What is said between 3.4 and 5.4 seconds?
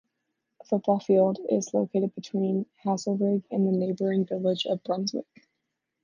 and the neighbouring village of Brunswick.